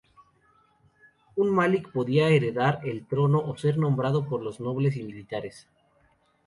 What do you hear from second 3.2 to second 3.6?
o